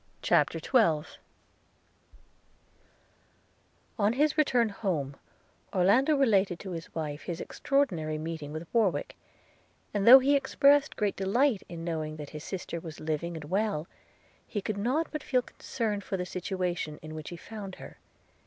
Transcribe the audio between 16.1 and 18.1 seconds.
the situation in which he found her.